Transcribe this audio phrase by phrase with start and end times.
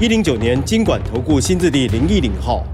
[0.00, 2.66] 一零九年经管投顾新字第零一零号。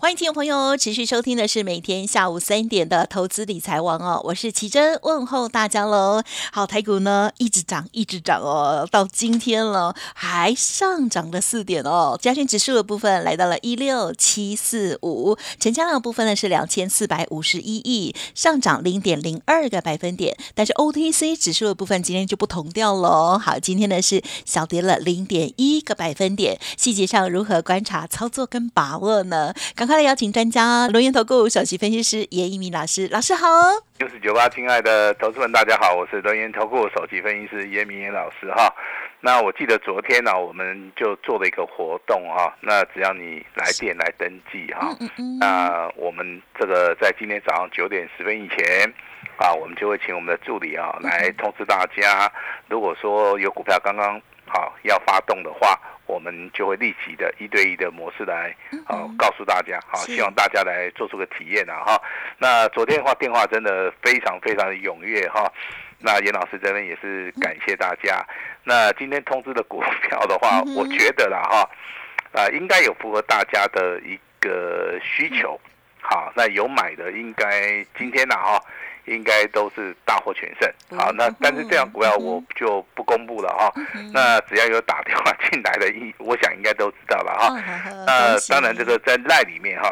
[0.00, 6.22] 欢迎听众朋友持续收听的是每天下午三点的投资理财王哦，我是奇珍，问候大家喽。
[6.52, 12.16] 好，台股呢一直涨，一直涨哦，到今天了还上涨了四点哦。
[12.22, 20.36] 加权指数的部分来到了一六七四五，成交量的部分呢是两千四百五十一亿，上涨零点零二个百分点。
[20.54, 23.36] 但是 OTC 指数的部分今天就不同调喽。
[23.36, 26.60] 好，今天呢是小跌了零点一个百分点。
[26.76, 29.52] 细节上如何观察、操作跟把握呢？
[29.74, 29.87] 刚。
[29.88, 33.46] 快来邀请专家，龙岩投顾首席分析师严一鸣老师，老师好。
[34.00, 38.70] 六四九八，亲爱的投资们，大家好，我是龙岩投顾首席分析师严明老师哈。
[39.22, 44.94] 那我记得昨天呢，我们就做了一个活动哈，那只要你来电来登记哈，
[45.40, 48.92] 那我们这个在今天早上九点十分以前
[49.38, 52.30] 啊，我们就会请我们的助理啊来通知大家，
[52.68, 55.80] 如果说有股票刚刚好要发动的话。
[56.08, 58.56] 我们就会立即的一对一的模式来，
[58.86, 62.02] 啊，告诉大家，好，希望大家来做出个体验啊，哈。
[62.38, 65.52] 那昨天的话，电话真的非常非常的踊跃哈。
[66.00, 68.24] 那严老师这边也是感谢大家。
[68.64, 71.70] 那今天通知的股票的话，我觉得啦哈，
[72.32, 75.60] 啊，应该有符合大家的一个需求。
[76.00, 78.58] 好，那有买的应该今天呢哈。
[79.08, 83.72] 应该都是大获全胜，好，那但是这样股票我就不公布了哈。
[84.12, 87.48] 那只要有打电话进来的，一 我想应该都知道了哈。
[88.06, 89.90] 那当然这个在赖里面哈，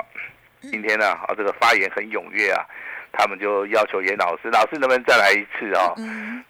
[0.60, 2.64] 今天呢啊这个发言很踊跃啊，
[3.12, 5.94] 他们就要求严老师，老师能不能再来一次啊？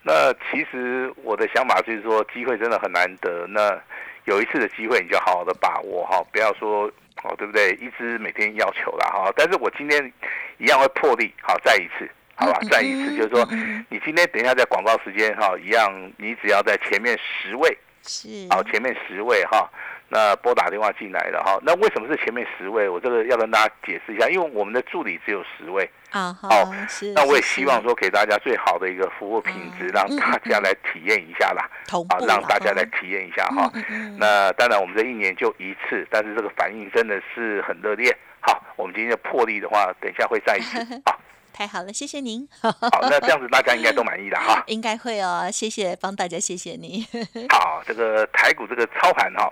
[0.02, 3.80] 那其实我的想法就是说，机会真的很难得，那
[4.24, 6.91] 有一次的机会你就好好的把握哈，不要说
[7.22, 7.72] 哦对不对？
[7.80, 10.12] 一直每天要求了哈，但是我今天
[10.58, 12.10] 一样会破例，好再一次。
[12.36, 13.48] 好吧，再一次就是说，
[13.88, 19.66] 你今天等一下在广告时间哈，一样，你只要在前面十位，是，好，前面十位哈，
[20.10, 22.88] 那拨打电话进来的哈，那为什么是前面十位？
[22.88, 31.66] 我这个要跟大家解释一下，因为我们的助理只有十位啊，好，是，那我也希望说给大家最好的一个服务品质，让大家来体验一下啦，
[32.10, 33.72] 啊，让大家来体验一下哈。
[34.18, 38.14] 那当然，我们这一年就一次，但是这个反应真的是很热烈。
[38.41, 41.16] 好，我们今天的破例的话，等一下会再一次啊。
[41.56, 42.46] 太好了，谢谢您。
[42.60, 44.62] 好，那这样子大家应该都满意了哈。
[44.68, 47.06] 应该会哦，谢谢帮大家，谢谢你。
[47.48, 49.50] 好，这个台股这个操盘哈，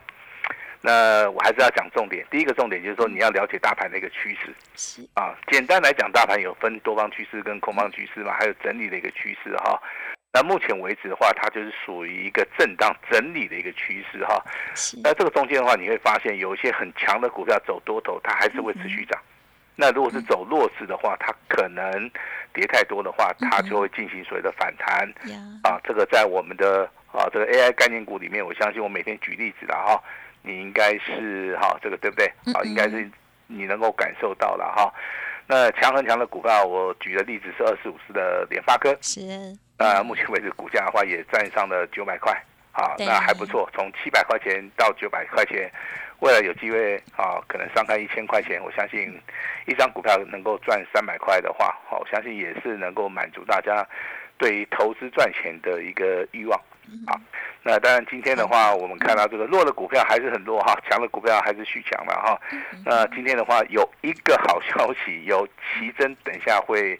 [0.83, 2.27] 那我还是要讲重点。
[2.31, 4.55] 第一个重点就是说，你要了解大盘的一个趋势。
[4.77, 9.81] 是啊，简单来讲，大盘有分多方趋势跟空方趋势嘛，还有整理的一个趋势哈。
[10.31, 14.45] 那目前为止的话，它就是属于一个震荡整理的一个趋势哈。
[15.03, 19.19] 那这个中间的话，你会发现有一些很强的股票走多头，它还是会持续涨。
[19.77, 22.11] 那如果是走弱势的话，它可能
[22.53, 25.09] 跌太多的话，它就会进行所谓的反弹。
[25.63, 30.01] 啊，这个在我们的啊这个 AI 概念股里面，我相信我每天举例子的哈，
[30.43, 32.27] 你应该是哈这个对不对？
[32.55, 33.11] 啊，应该是
[33.47, 34.93] 你能够感受到了哈。
[35.47, 38.97] 那强很强的股票，我举的例子是二十五四的联发科。
[39.01, 39.21] 是。
[39.77, 42.33] 那目前为止股价的话也站上了九百块，
[42.75, 45.71] 啊，那还不错，从七百块钱到九百块钱。
[46.21, 49.21] 未来有机会啊，可能上看一千块钱，我相信
[49.67, 53.87] 一张股票能够赚三百块的话，好，我相信也是能够满足大家
[54.39, 56.59] 对于投资赚钱的一个欲望。
[57.07, 57.21] 啊，
[57.63, 62.41] 那当然今天的话，我们看到这个弱的股票还是很弱哈，强的股票还是续强了哈。
[62.87, 66.99] 那今天的话有一个好消息，有奇珍，等一下会。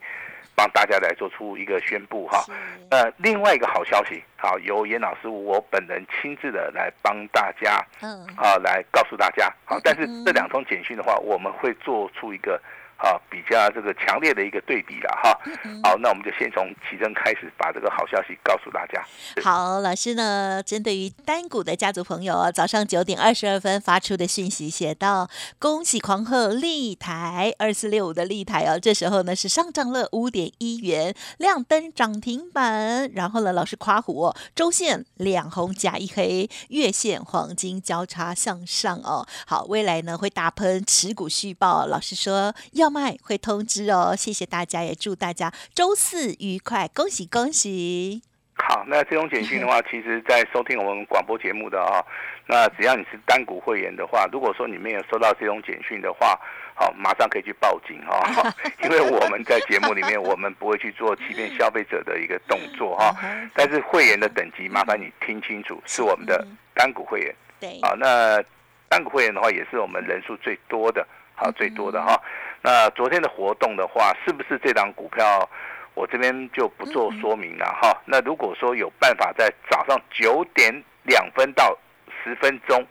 [0.55, 2.45] 帮大家来做出一个宣布哈，
[2.91, 12.61] 呃，另外一个好消息，好，由严老师我本人亲自的来帮大家，嗯，啊，来告诉大家，好，但是这两通简讯的话，我们会做出一个。
[13.05, 15.39] 啊，比较这个强烈的一个对比了哈。
[15.83, 19.05] 好，那我们就先从奇珍开始，把这个好消息告诉大家。
[19.43, 25.29] 好，老师呢，针对于单股的家族朋友，早上九点二十二分发出的讯息，写到
[25.59, 33.11] 恭喜狂贺立台二四六五的立台哦，这时候呢是上涨了五点一元，亮灯涨停板。
[33.13, 39.27] 然后呢，老师夸虎哦，周线两红加一黑，月线黄金交叉向上哦。
[39.47, 42.94] 好，未来呢会大喷持股续报，老师说要。
[42.95, 48.23] 卖会通知哦，谢谢大家，也祝大家周四愉快，恭喜恭喜！
[48.57, 51.99] 好，那这种简讯的话， 其实，在收听我们广播节目的啊，
[52.47, 56.39] 那只要你是单股会员的话，如果说你没有收到这种简讯的话，
[56.77, 58.55] 好，马上可以去报警哈，
[58.85, 63.13] 因为我们在节目里面，我们不会去做欺骗消费者的一个动作哈。
[63.55, 67.35] 但是会员的等级，麻烦你听清楚，是我们的单股会员。
[67.59, 68.41] 对，啊，那
[68.89, 72.21] 单股会员的话，也是我们人数最多的，好，最多的哈。
[72.65, 75.47] 那昨天的活动的话，是不是这档股票？
[75.93, 77.95] 我这边就不做说明了哈。
[78.07, 80.73] 那如果说有办法在早上九点
[81.03, 81.77] 两分到
[82.09, 82.83] 十分钟，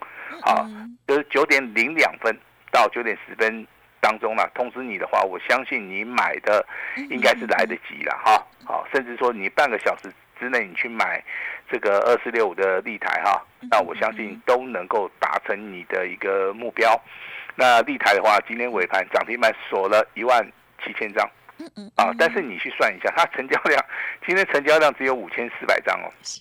[0.42, 0.64] 啊，
[1.08, 2.32] 就是九点零两分
[2.70, 3.66] 到九点十分
[4.00, 6.64] 当中呢，通知你的话，我相信你买的
[7.10, 8.46] 应该是来得及了哈。
[8.64, 11.22] 好，甚至说你半个小时之内你去买
[11.68, 16.98] 这个二四六五的立台哈，那我相信都能够达成你的一个目标。
[17.54, 20.44] 那立台的话，今天尾盘涨停板锁了一万
[20.84, 21.28] 七千张。
[21.56, 23.80] 嗯嗯啊，但是你去算一下，它成交量
[24.26, 26.10] 今天成交量只有五千四百张哦。
[26.22, 26.40] 是。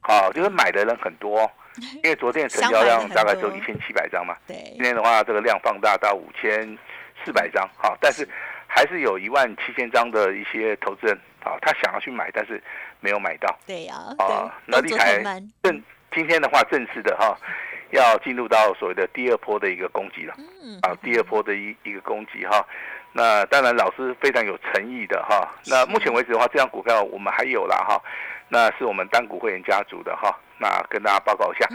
[0.00, 1.50] 好，就是买的人很多，
[2.02, 4.34] 因为昨天成交量大概只有一千七百张嘛。
[4.46, 4.56] 对。
[4.72, 6.78] 今天的话，这个量放大到五千
[7.24, 8.26] 四百张，好，但是
[8.66, 12.60] 还是有一万七千张的一些投资人，啊，他想要去买，但是
[13.00, 13.54] 没有买到。
[13.66, 13.94] 对呀。
[14.18, 15.22] 啊，那立台
[15.62, 17.36] 正今天的话正式的哈，
[18.02, 20.34] 要进入到所谓的第二波的一个攻击了。
[20.62, 20.78] 嗯。
[20.82, 22.64] 啊，第二波的一一个攻击哈。
[23.12, 25.48] 那当然，老师非常有诚意的哈。
[25.66, 28.00] 那目前为止的话，这张股票我们还有了哈。
[28.48, 30.36] 那是我们单股会员家族的哈。
[30.58, 31.68] 那跟大家报告一下。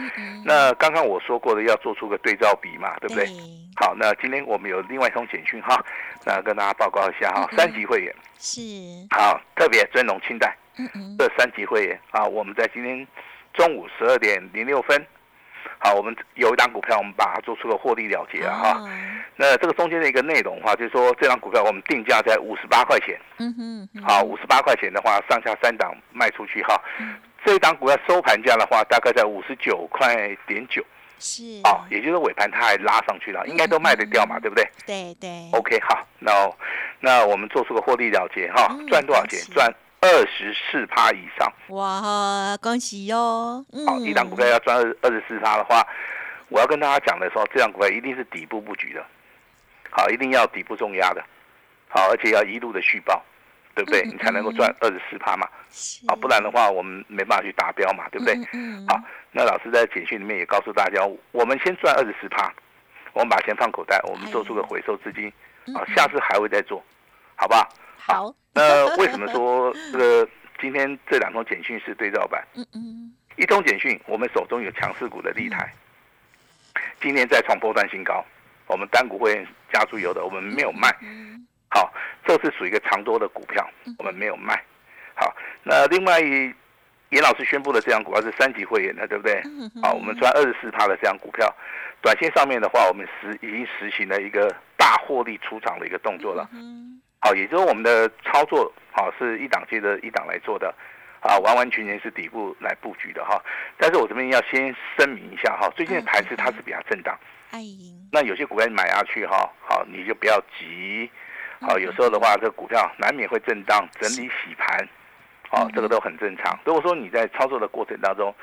[0.46, 3.26] 那刚刚我说过的，要做出个对照比嘛，对不对？
[3.76, 5.82] 好，那今天我们有另外一通简讯哈。
[6.26, 7.50] 那跟大家报告一下哈。
[7.56, 8.62] 三级会员是
[9.12, 10.58] 好，特别尊龙清代
[11.18, 13.08] 这三级会员啊，我们在今天
[13.54, 15.06] 中午十二点零六分。
[15.80, 18.90] 好，我们有一档股票，我们把它做出了获利了结啊哈。
[19.36, 23.18] 那这个中间的一个内容的话，就是说这档股票我们定价在五十八块钱。
[23.38, 24.04] 嗯哼。
[24.04, 26.82] 好，五十八块钱的话，上下三档卖出去哈。
[27.46, 30.84] 这一档股票收盘价的话，大概在五十九块点九。
[31.20, 31.44] 是。
[31.64, 34.70] 啊，也就是尾盘它还拉上去了，应该都卖得掉嘛，对不对？
[34.86, 35.50] 对对。
[35.54, 36.32] OK，好，那
[37.00, 39.40] 那我们做出个获利了结哈，赚多少钱？
[39.54, 39.74] 赚。
[40.02, 43.66] 二十四趴以上，哇，恭喜哟！
[43.86, 45.86] 好，一档股票要赚二二十四趴的话，
[46.48, 49.06] 我要跟大家讲的时候，这档股票一定是底部布局的，
[49.90, 51.22] 好，一定要底部重压的，
[51.90, 53.22] 好，而且要一路的续报，
[53.76, 54.02] 对不对？
[54.04, 55.46] 你才能够赚二十四趴嘛，
[56.08, 58.36] 啊，不然的话我们没办法去达标嘛，对不对？
[58.88, 58.98] 好，
[59.32, 62.50] 那老师在简讯里面也告诉大家，我们先赚二十四趴，
[63.12, 65.28] 我们把钱放口袋，我们做出个回收资金，
[65.76, 66.82] 啊，下次还会再做，
[67.36, 67.68] 好不好？
[68.10, 68.36] 好。
[68.52, 70.28] 那为什么说这个
[70.60, 72.46] 今天这两通简讯是对照版？
[72.56, 75.72] 嗯嗯，一通简讯，我们手中有强势股的立台，
[77.00, 78.26] 今天再创波段新高，
[78.68, 80.94] 我们单股会员加注有的，我们没有卖。
[81.70, 81.94] 好，
[82.26, 83.66] 这是属于一个长多的股票，
[84.00, 84.62] 我们没有卖。
[85.16, 85.34] 好，
[85.64, 89.42] 那另外严老师宣布的这张股票是三级会员的，对不对？
[89.82, 91.48] 好，我们赚二十四趴的这张股票，
[92.02, 96.50] 短线上面的话，我们实已经实行了一个大获利出场的一个动作了。
[97.22, 100.74] 好，也就是我们的操作，好是一档接着一档来做的，
[101.20, 103.42] 啊，完完全全是底部来布局的哈。
[103.78, 107.18] 但是我这边要先声明一下哈，最近的盘势它是比较震荡，
[108.12, 111.12] 那有些股票你买下去哈，好你就不要急，
[111.60, 114.88] 好有时候的话，这个股票难免会震荡整理洗盘，
[115.52, 116.58] 哦，这个都很正常。
[116.64, 118.34] 如果说你在操作的过程当中，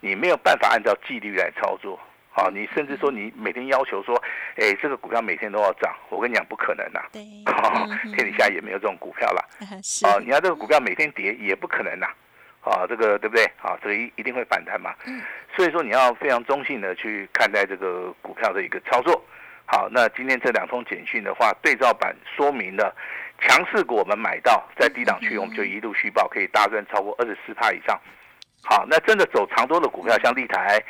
[0.00, 1.98] 你没有办法按照纪律来操作。
[2.36, 4.14] 好，你甚至说你每天要求说，
[4.56, 7.00] 哎，这个股票每天都要涨，我跟你讲不可能呐。
[7.10, 7.22] 对，
[8.14, 9.42] 天底下也没有这种股票了。
[9.82, 10.04] 是。
[10.06, 12.06] 啊，你要这个股票每天跌也不可能呐。
[12.60, 13.42] 啊，这个对不对？
[13.62, 14.94] 啊，这个一一定会反弹嘛。
[15.06, 15.22] 嗯。
[15.56, 19.24] 所以说你要非常中性的去看待这个股票的一个操作。
[19.64, 22.94] 好，那今天这两通简讯的话，对照版说明了
[23.40, 27.98] 强势股我们买到在低档区，我们就一路续报，可以大赚超过二十四帕以上。
[28.62, 30.82] 好，那真的走长多的股票，像立台，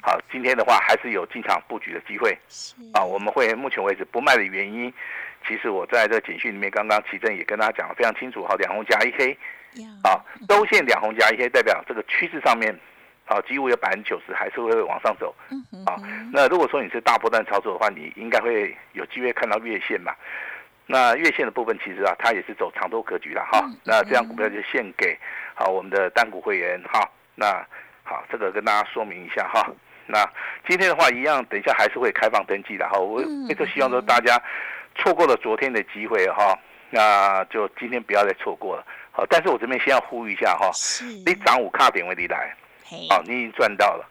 [0.00, 2.36] 好，今天的话还是有进场布局的机会。
[2.92, 4.92] 啊，我们会目前为止不卖的原因，
[5.46, 8.46] 其实我在这简讯里面刚刚奇正也跟大家讲的非常清楚。
[8.46, 9.36] 好，两红加一黑，
[10.02, 12.72] 啊，周线两红加一黑代表这个趋势上面，
[13.26, 15.34] 啊，几乎有百分之九十还是会往上走。
[15.84, 15.96] 啊，
[16.32, 20.14] 那如果说你是大波段操作的话，你应该会有机会看到月线嘛。
[20.86, 23.62] 那月线的部分其实啊，它也是走长多格局了哈。
[23.84, 25.18] 那这样股票就献给
[25.54, 27.06] 好我们的单股会员哈。
[27.34, 27.62] 那
[28.04, 29.70] 好，这个跟大家说明一下哈。
[30.08, 30.28] 那
[30.66, 32.98] 今天的话，一样，等一下还是会开放登记的哈。
[32.98, 34.40] 我也就希望说大家
[34.96, 36.58] 错过了昨天的机会哈，
[36.90, 38.84] 那就今天不要再错过了。
[39.12, 40.70] 好，但是我这边先要呼吁一下哈，
[41.26, 42.54] 你涨五卡点位你来，
[43.10, 44.08] 好，你已经赚到了。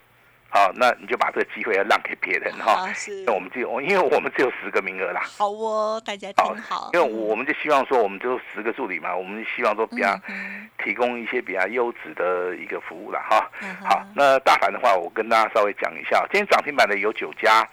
[0.49, 2.91] 好，那你就把这个机会要让给别人哈。
[2.93, 5.21] 是那我们只有，因为我们只有十个名额啦。
[5.23, 13.49] 好哦，大家听好，因为我们就希望说，我们就十个助理嘛，我们希望说比较嗯提供一些比较优质的一个服务了哈。
[13.61, 17.67] 嗯好，那大盘的话，我跟大家稍微讲一下，今天涨停板的有九家，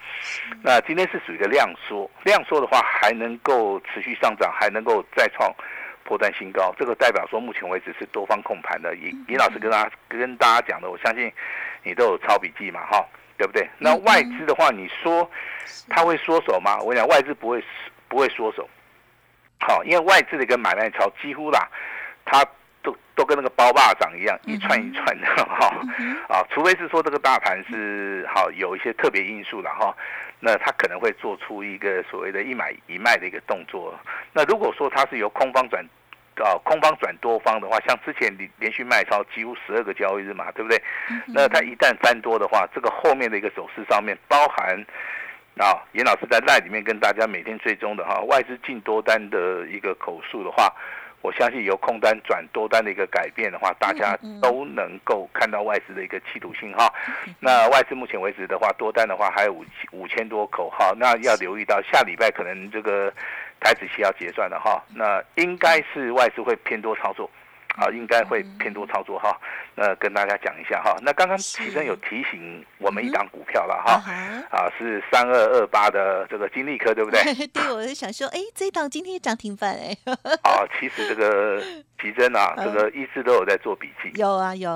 [0.63, 5.49] 那今天是属于一个量缩，量缩的话还能够持续上涨，还能够再创
[6.05, 8.95] 破断新高，这个代表说目前为止是多方控盘的。
[8.95, 11.33] 尹尹老师跟大家跟大家讲的，我相信
[11.83, 13.05] 你都有抄笔记嘛，哈，
[13.37, 13.69] 对不对？
[13.79, 15.29] 那外资的话，你说
[15.89, 16.79] 他会缩手吗？
[16.81, 17.65] 我跟你讲外资不会
[18.09, 18.69] 不会缩手，
[19.61, 21.69] 好，因为外资的一个买卖潮几乎啦，
[22.25, 22.45] 它
[23.15, 25.67] 都都跟那个包霸掌一样，一串一串的哈，
[26.29, 29.97] 啊，除非是说这个大盘是好有一些特别因素了哈，
[30.41, 33.99] 那它可能会做出一个所谓的一买一卖的一个动作。
[34.33, 35.83] 那如果说它是由空方转
[36.37, 40.83] 啊空方转多方的话，像之前连连续卖超几乎十二个交易日嘛，对不对？
[41.29, 44.85] 那它一旦翻多的话，这个后面的一个走势上面包含。
[45.57, 50.69] 啊，严老师在赖里面跟大家每天追踪的哈，外资进多单的一个口数的话，
[51.25, 56.93] 我相信由空单转多单的一个改变的话，大家都能够看到外资的一个企图信号。
[57.41, 63.11] 那外资目前为止的话，多单的话还有五五千多口哈，那要留意到下礼拜可能这个
[63.59, 67.31] 台子期要结算了哈，那应该是外资会偏多操作。
[67.77, 69.39] 啊，应该会偏多操作哈。
[69.75, 70.97] 那跟大家讲一下哈。
[71.03, 74.01] 那刚刚启正有提醒我们一档股票了哈。
[74.51, 77.23] 啊，是三二二八的这个金利科，对不对？
[77.49, 79.97] 对，我是想说，哎，这一档今天涨停板哎。
[80.43, 81.61] 啊，其实这个
[82.05, 84.13] 齐真啊，这个一直都有在做笔记。
[84.21, 84.71] 有啊，有。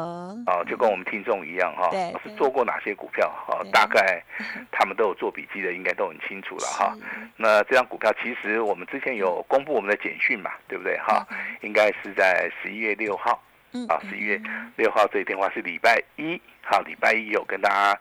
[0.47, 1.91] 啊，就跟我们听众一样哈。
[1.93, 2.13] 对。
[2.25, 3.29] 是做过哪些股票？
[3.47, 4.21] 啊，大概
[4.73, 6.97] 他们都有做笔记的，应该都很清楚了哈。
[7.37, 11.25] 那这张股票其实我们之前有公布我们的简讯嘛，对不对哈？
[11.61, 12.89] 应该是在十一月。
[12.89, 13.39] 月六号，
[13.87, 14.41] 啊，十一月
[14.77, 17.99] 六号这一天话是礼拜一，好，礼拜一有跟大家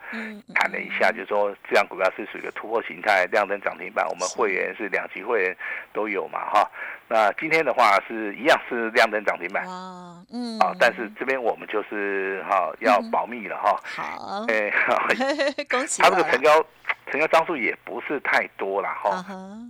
[0.54, 5.56] 谈了一下，就是说这样股票是属于一个突破形态，亮灯涨停板，我们会员是两级会员
[5.94, 6.70] 都有嘛，哈。
[7.08, 14.70] 那今天的话是一样是亮灯涨停板，哦，嗯，啊，但是这边我们就是哈要保密了哈，好，哎，
[15.70, 16.66] 恭喜，它这个成交。
[17.10, 19.12] 成交张数也不是太多了哈，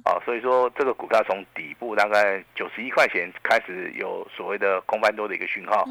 [0.06, 5.86] 啊，所以说这个股票从底部大概九十一块钱开始有所谓的空翻多的一个讯号，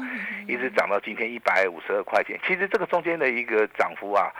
[0.45, 2.37] 一直涨到今天一百五十二块钱。
[2.45, 4.31] 其实这个中间的一个涨幅啊，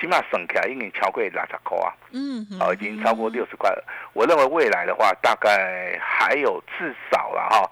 [0.00, 3.84] 起码省起来已经超过两十块啊，嗯，哦，已经超过六十块了。
[4.12, 7.70] 我认为未来的话，大概还有至少了哈。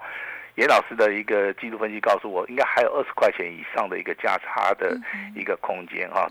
[0.55, 4.99] 严老师的一个技术分析告诉我，应该还有二十块钱以上的一个价差的
[5.33, 6.27] 一个空间哈。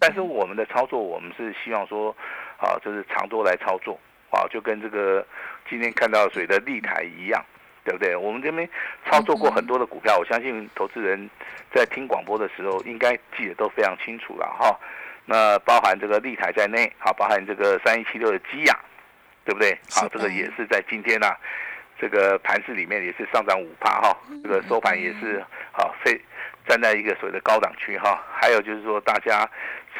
[0.00, 2.14] 但是我们的操作，我们是希望说，
[2.58, 3.98] 啊，就是长多来操作，
[4.30, 5.24] 啊，就跟这个
[5.68, 7.42] 今天看到水的立台一样，
[7.84, 8.14] 对不对？
[8.16, 8.68] 我们这边
[9.06, 11.28] 操作过很多的股票，我相信投资人
[11.74, 14.78] 在听广播的时候，应该记得都非常清楚了哈。
[15.26, 18.78] 那包含这个立台在内，好，包含这个三一七六的基亚，
[19.44, 19.78] 对不对？
[19.90, 21.28] 好，这个也是在今天呢。
[22.02, 26.18] 这个盘市里面也是上涨五帕哈，这个收盘也是好，非
[26.66, 28.24] 站在一个所谓的高档区哈。
[28.32, 29.46] 还有就是说，大家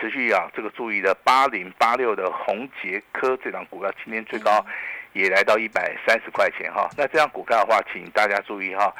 [0.00, 4.64] 持续啊这个注意的八零八六的宏杰科这档股票，今天最高
[5.12, 6.88] 也来到一百三十块钱哈。
[6.96, 8.94] 那这样股票的话，请大家注意哈。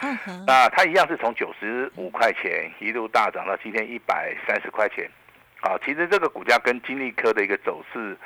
[0.46, 5.08] 那它一样是从九十五块钱一路大涨到今天一百三十块钱。
[5.60, 8.16] 啊，其实这个股价跟金利科的一个走势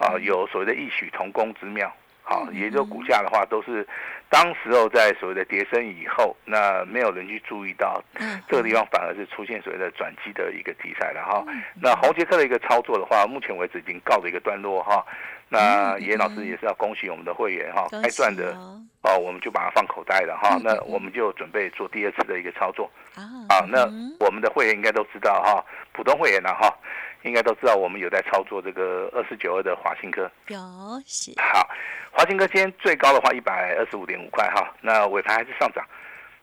[0.00, 1.92] 啊，有所谓的异曲同工之妙。
[2.30, 3.84] 好，也就股价的话，都是
[4.28, 8.00] 当时候在所谓的跌升以后，那没有人去注意到，
[8.48, 11.44] 这个地方反而是出现所谓的转机的一个题材了哈。
[11.82, 15.04] 那红杰克的一个操作的话，目前为止已经告了一个段落哈。
[15.48, 18.54] 那严老师也是要恭喜我们的会员哈，该赚的
[19.02, 20.56] 哦，我们就把它放口袋了哈。
[20.62, 22.88] 那我们就准备做第二次的一个操作
[23.48, 23.66] 啊。
[23.66, 23.82] 那
[24.24, 26.72] 我们的会员应该都知道哈，普通会员了哈。
[27.22, 30.22] 应该都知道，我们有在操作这个二四九二的华兴科。
[30.46, 30.56] 有
[31.04, 31.30] 是。
[31.38, 31.68] 好，
[32.12, 35.84] 华兴科今天最高的话一百二十五点五块哈，那尾盘还是上涨。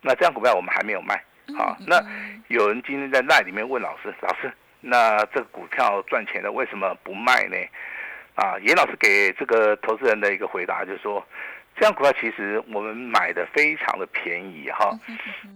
[0.01, 1.21] 那这样股票我们还没有卖。
[1.57, 2.01] 好，那
[2.47, 7.57] 有人今天在那里面问老师，老师，那这个股票赚钱了，为什么不卖呢？
[8.35, 11.25] 啊，严老师给这个投资人的一个回答就是说，
[11.75, 14.91] 这样股票其实我们买的非常的便宜哈。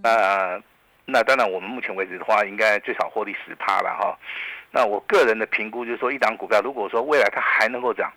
[0.04, 0.62] 呃，
[1.06, 4.18] 那当然我们目前为止的话，应该最少获利十趴了哈。
[4.72, 8.12] 那我个人的评估就是说，一档股票如果说未来它还能够涨，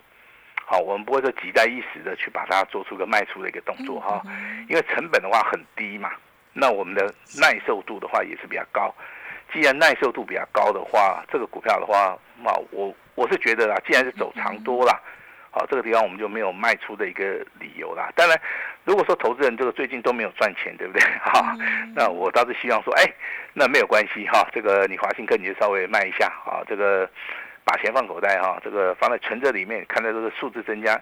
[0.66, 4.23] 好，我们不会说急在一时的去把它做出个卖出的一个动作哈，
[4.66, 6.11] 因为成本的话很低嘛，
[6.54, 8.92] 那我们的耐受度的话也是比较高。
[9.52, 14.99] 既然耐受度比较高的话，这个股票的话，那我我是觉得啦，既然是走长多啦，
[15.50, 18.11] 好，这个地方我们就没有卖出的一个理由啦。
[18.16, 18.40] 当然，
[18.85, 21.02] 如果说投资人这个最近都没有赚钱，对不对？
[21.23, 21.54] 哈，
[21.94, 23.04] 那我倒是希望说，哎，
[23.52, 27.09] 那没有关系哈，这个你华兴科你就稍微卖一下啊，这个。
[27.64, 31.00] 把钱放口袋哈，这个放在存折里面，看到这个数字增加，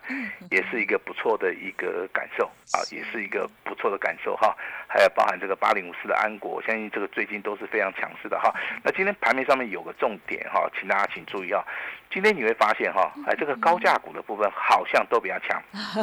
[0.50, 4.56] 也是一个不错的一个感受啊，也是一个不错的感受哈。
[4.86, 8.54] 还有包含这个八零五四的安国，相信这个最近都是非常强势的哈。
[8.84, 11.64] 那今天盘面上面有个重点哈，请大家请注意啊。
[12.10, 15.60] 今天你会发现哈，哎，这个高价股的部分好像都比较强。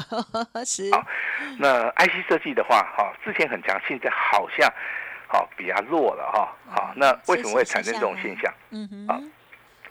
[0.65, 0.91] 是。
[0.91, 1.05] 好，
[1.57, 4.67] 那 IC 设计的话哈，之前很强，现在好像
[5.27, 6.51] 好比较弱了哈。
[6.69, 8.53] 好，那为什么会产生这种现象？
[8.71, 9.07] 嗯哼。
[9.07, 9.21] 啊。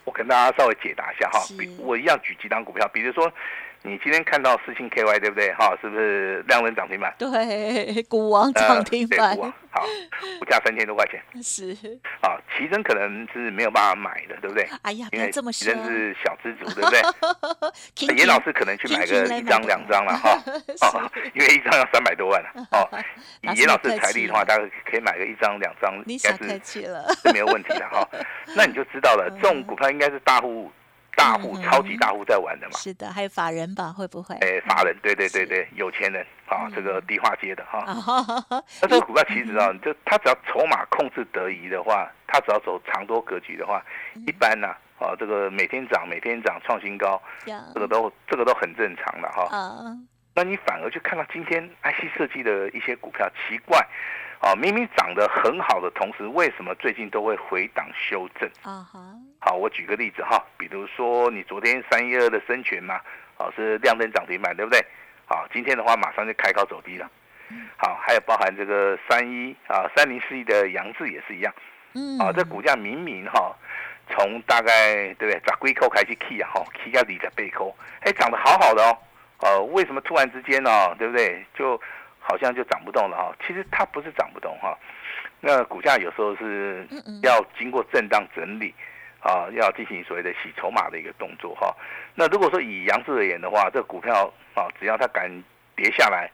[0.08, 3.30] 我跟大家稍微解答一下哈，比我一样举几档股票，比如说。
[3.82, 5.52] 你今天看到四星 KY 对不对？
[5.54, 7.14] 哈，是不是量能涨停板？
[7.18, 9.36] 对，股王涨停板。
[9.70, 9.84] 好，
[10.40, 11.22] 股价三千多块钱。
[11.42, 11.76] 是。
[12.20, 14.68] 好，奇珍可能是没有办法买的，对不对？
[14.82, 17.00] 哎呀，因为奇珍是小资族，对不对？
[18.18, 20.42] 严老师可能去买个一张两张了哈。
[20.82, 22.50] 哦，因为一张要三百多万了。
[22.72, 22.88] 哦，
[23.42, 26.60] 以 严老师财力的话，大概可以买个一张两张，应该是
[27.22, 28.06] 是没有问题的哈。
[28.56, 30.70] 那你就知道了，这种股票应该是大户。
[31.18, 32.78] 大户、超级大户在玩的嘛？
[32.78, 33.92] 是的，还有法人吧？
[33.92, 34.36] 会不会？
[34.36, 37.84] 哎，法人，对对对对，有钱人啊，这个低化街的哈。
[38.80, 43.84] 那这个股票其实啊，就它只要筹码控制得宜的话，它只要走长多格局的话，
[44.28, 44.68] 一般呢，
[45.00, 47.20] 啊，这个每天涨、每天涨、创新高，
[47.74, 49.48] 这个都这个都很正常的哈。
[50.36, 53.84] 那你反而去看到今天 IC 设计的一些股票，奇怪。
[54.40, 58.48] 啊，明明涨得很好的同时，为什么最近都会回档修正？
[58.62, 59.18] 啊哈。
[59.40, 63.00] 好，我举个例子哈，比如说你昨天三一二的深全嘛，
[63.36, 64.84] 好是亮灯涨停板，对不对？
[65.26, 67.08] 好，今天的话马上就开高走低了。
[67.76, 71.54] 好，还有包含这个三一啊三零四一的杨志也是一样。
[71.94, 72.18] 嗯。
[72.18, 73.54] 啊，这股价明明哈，
[74.10, 75.40] 从大概对不对？
[75.46, 78.98] 涨龟扣开始 K 啊，哈，K 到底在背扣，哎，涨得好好的哦。
[79.40, 80.94] 呃，为什么突然之间呢？
[80.98, 81.44] 对不对？
[81.54, 81.80] 就
[82.18, 84.76] 好像就涨不动了哈，其实它不是涨不动哈，
[85.40, 86.86] 那股价有时候是
[87.22, 88.74] 要经过震荡整理
[89.20, 91.74] 啊，要进行所谓的洗筹码的一个动作哈。
[92.14, 95.30] 那如果说以杨志而言的话，这股票啊，只要它敢
[95.76, 96.30] 跌下来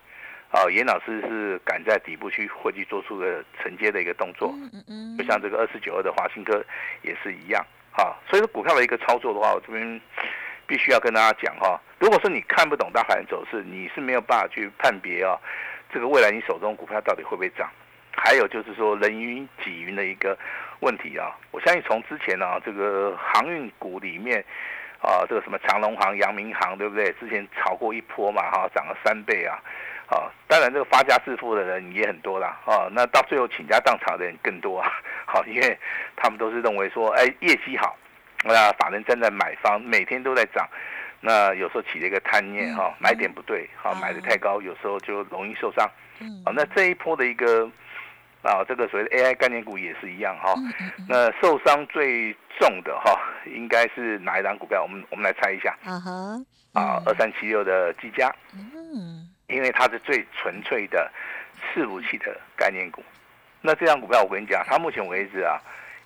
[0.51, 6.65] 啊，严老师是敢在底部去会去做出个承接的一个动作，嗯嗯就像这个二四九二的华兴科
[7.03, 8.17] 也是一样哈。
[8.29, 10.01] 所以说股票的一个操作的话，我这边
[10.67, 15.39] 必须要跟大家讲哈，如果说你看不懂大盘走势，你是没有办法去判别啊。
[15.93, 17.71] 这个未来你手中股票到底会不会涨？
[18.17, 20.37] 还有就是说人云挤云的一个
[20.81, 21.35] 问题啊！
[21.51, 24.45] 我相信从之前呢，这个航运股里面
[25.01, 27.13] 啊，这个什么长隆航、阳明航，对不对？
[27.21, 29.59] 之前炒过一波嘛，哈，涨了三倍啊！
[30.07, 34.93] 啊，当然这个发家致富的人也很多啦，啊，那到最后倾家荡产的人更多啊！
[35.27, 35.79] 好，因为
[36.15, 37.97] 他们都是认为说，哎，业绩好，
[38.45, 40.69] 那法人站在买方，每天都在涨。
[41.21, 45.91] 那有时候起了一个贪念哈，买点不对，好买的太高，有时候就容易受伤。
[46.21, 47.67] 嗯，好，那这一波的一个
[48.45, 50.55] 啊，这个所谓的 AI 概念股也是一样哈。
[51.09, 54.83] 那受伤最重的哈，应该是哪一档股票？
[54.83, 55.77] 我们我们来猜一下。
[55.85, 58.33] 啊哈，啊，二三七六的技嘉。
[58.53, 61.11] 嗯，因为它是最纯粹的
[61.75, 63.03] 伺服器的概念股。
[63.61, 65.59] 那这张股票我跟你讲，它目前为止啊，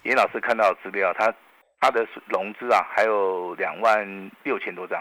[0.04, 1.32] 严老师看到资料，它。
[1.80, 4.04] 它的融资啊，还有两万
[4.42, 5.00] 六千多张，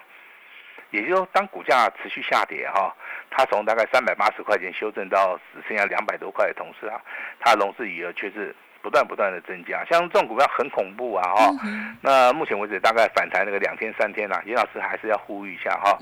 [0.91, 2.95] 也就是说，当股价持续下跌哈，
[3.29, 6.99] 它从大概三百八十块钱修正到只剩下两百多块的同时啊，
[7.39, 9.83] 它融资余额却是不断不断的增加。
[9.85, 11.51] 像这种股票很恐怖啊哈。
[12.01, 15.97] 那目前为止大概反弹那个两天三天啊，严老师还是要呼吁一下哈，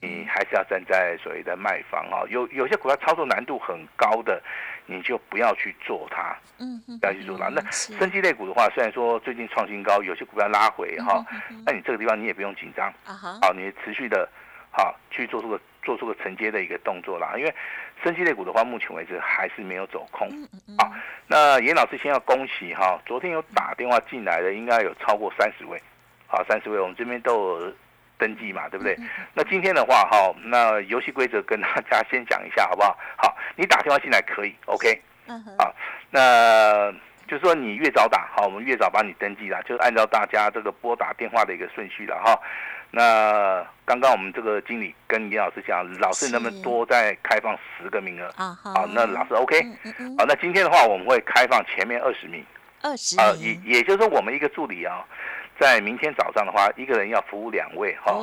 [0.00, 2.22] 你还是要站在所谓的卖方哈。
[2.28, 4.42] 有有些股票操作难度很高的。
[4.90, 7.48] 你就不要去做它，嗯，不要去做它。
[7.48, 11.24] 那升级类股的话，虽然说最近创新高，有些股票拉回哈，
[11.64, 14.28] 那你这个地方你也不用紧张，啊哈，好，你持续的，
[14.72, 17.34] 好去做出个做出个承接的一个动作啦。
[17.38, 17.54] 因为
[18.02, 20.28] 升级类股的话，目前为止还是没有走空，
[20.76, 20.92] 好，
[21.28, 25.80] 那严老师先要恭喜哈，昨天有打电话进来的应该有超过三十位，
[26.26, 27.72] 好，三十位，我们这边都有。
[28.20, 28.96] 登记嘛，对不对？
[29.34, 32.96] 那今天的话，哈，那游戏规则跟大家先讲一下，好不好？
[33.16, 35.74] 好，你打电话进来可以，OK，嗯，好，
[36.10, 36.92] 那
[37.26, 42.38] 就是说你越早打，好，我们越早帮你登记了，就是按照大家这个拨打电话的一个顺序了，哈。
[42.92, 48.26] 那刚刚我们这个经理跟严老师讲，老师能不能多再开放十个名额？
[48.36, 49.62] 啊，好，那老师 OK，
[50.18, 52.44] 好，那今天的话我们会开放前面二十名，
[52.82, 55.04] 二十啊，也也就是说我们一个助理啊。
[55.60, 58.14] 在明天早上的话，一个人要服务两位哈，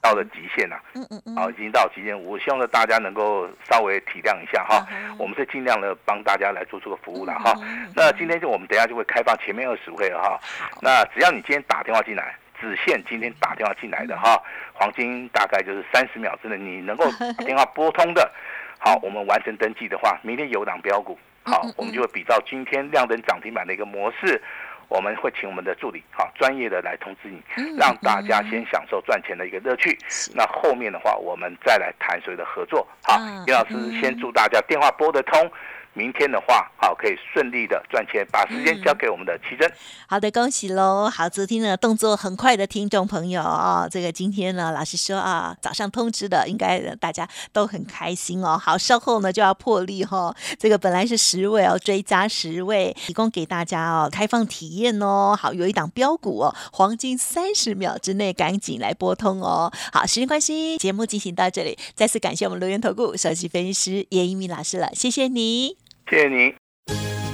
[0.00, 4.86] 到了极限了，嗯嗯嗯，好，已经到极限，我希望呢大家能够稍微体谅一下哈，
[5.18, 7.52] 我们是尽量的帮大家来做出个服务了哈。
[7.94, 10.40] 那今天就我们等下就会开放前面二十位了哈，
[10.80, 17.04] 那只要你今天打电话进来，只限今天打电话进来的哈，黄金大概就是三十秒之内你能够
[17.36, 18.32] 打电话拨通的，
[18.78, 24.42] 好，我们完成登记的话，明天有档标股，好，我们就会比照今天亮灯涨停板的一个模式。
[24.88, 27.42] 我们会请我们的助理，好专业的来通知你，
[27.76, 29.96] 让大家先享受赚钱的一个乐趣。
[30.34, 32.86] 那后面的话，我们再来谈所谓的合作。
[33.02, 35.50] 好，李老师先祝大家电话拨得通。
[35.98, 39.68] 明天的话，好，可以顺利的赚钱，把时间交给我们的奇珍。
[40.06, 41.10] 好的，恭喜喽！
[41.10, 48.56] 好，昨天呢动作很快的听众朋友哦，这个今天呢，老师说啊，早上通知的，应该大家都很开心哦。
[48.56, 55.36] 好，稍后呢就要破例哈， 这个本来是十位哦，追加十位，提供给大家哦，开放体验哦。
[55.36, 59.72] 好，有一档标股哦，黄金三十秒之内赶紧来拨通哦。
[59.92, 65.87] 好，时间关系，节目进行到这里，再次感谢我们留言投顾首席分析师叶一鸣老师了，谢谢你。
[66.10, 66.54] 谢谢你。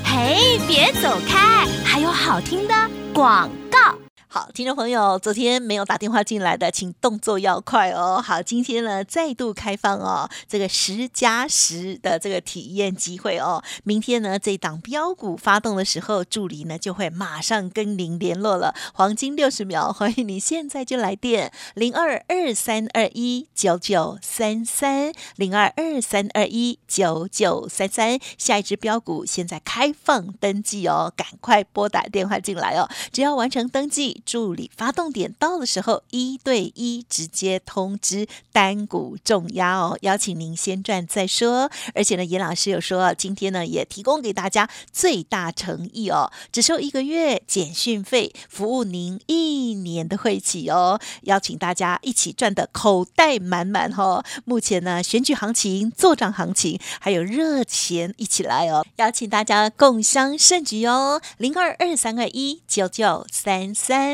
[0.05, 2.75] 嘿，别走开，还有好听的
[3.13, 4.04] 广告。
[4.35, 8.20] 好，听众朋友，昨天没有打电话进来的，请动作要快哦。
[8.20, 13.62] 好，今天呢再度开放哦，这个十加十的这个体验机会哦。
[13.85, 18.75] 明天呢这档标股发动的时候，助理呢就会马上跟您联络了。
[18.92, 28.18] 黄金六十秒，欢迎你现在就来电零二二三二一九九三三零二二三二一九九三三。
[28.37, 32.90] 下一支标股现在开放登记哦，赶快拨打电话进来哦。
[33.12, 34.23] 只要完成登记。
[34.25, 41.71] 助理发动点到的时候，一对一直接通知单股重压哦，邀请您先赚再说。
[41.95, 54.25] 而且呢，严老师有说，今天呢也提供给大家最大诚意哦，只收一个月简讯费，服务您一年的会期哦，邀请大家一起赚的口袋满满哦。
[54.45, 64.13] 目前呢，选举行情、做涨行情，还有热钱一起来哦，邀请大家共襄盛举哦，零二二三二一九九三三